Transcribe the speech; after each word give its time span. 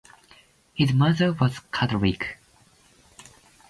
His 0.73 0.93
mother 0.93 1.31
was 1.31 1.59
Catholic. 1.71 2.39